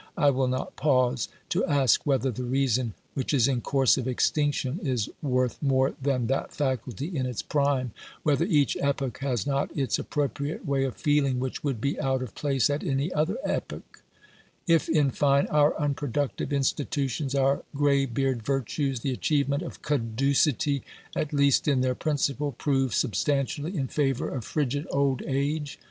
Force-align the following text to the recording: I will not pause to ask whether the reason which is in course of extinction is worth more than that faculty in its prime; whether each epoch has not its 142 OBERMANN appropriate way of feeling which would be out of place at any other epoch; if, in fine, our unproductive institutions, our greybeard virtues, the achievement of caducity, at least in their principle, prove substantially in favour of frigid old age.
I 0.17 0.31
will 0.31 0.47
not 0.47 0.75
pause 0.77 1.29
to 1.49 1.63
ask 1.67 2.07
whether 2.07 2.31
the 2.31 2.43
reason 2.43 2.95
which 3.13 3.35
is 3.35 3.47
in 3.47 3.61
course 3.61 3.99
of 3.99 4.07
extinction 4.07 4.79
is 4.81 5.11
worth 5.21 5.61
more 5.61 5.93
than 6.01 6.25
that 6.25 6.51
faculty 6.51 7.15
in 7.15 7.27
its 7.27 7.43
prime; 7.43 7.91
whether 8.23 8.43
each 8.43 8.75
epoch 8.81 9.19
has 9.19 9.45
not 9.45 9.69
its 9.77 9.99
142 9.99 9.99
OBERMANN 9.99 10.07
appropriate 10.07 10.65
way 10.67 10.83
of 10.87 10.95
feeling 10.95 11.39
which 11.39 11.63
would 11.63 11.79
be 11.79 11.99
out 11.99 12.23
of 12.23 12.33
place 12.33 12.67
at 12.71 12.83
any 12.83 13.13
other 13.13 13.37
epoch; 13.45 14.01
if, 14.65 14.89
in 14.89 15.11
fine, 15.11 15.45
our 15.51 15.79
unproductive 15.79 16.51
institutions, 16.51 17.35
our 17.35 17.61
greybeard 17.75 18.41
virtues, 18.41 19.01
the 19.01 19.11
achievement 19.13 19.61
of 19.61 19.83
caducity, 19.83 20.81
at 21.15 21.31
least 21.31 21.67
in 21.67 21.81
their 21.81 21.93
principle, 21.93 22.53
prove 22.53 22.95
substantially 22.95 23.77
in 23.77 23.85
favour 23.87 24.29
of 24.29 24.45
frigid 24.45 24.87
old 24.89 25.21
age. 25.27 25.79